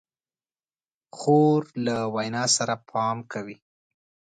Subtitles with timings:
[1.17, 3.57] خور له وینا سره پام کوي.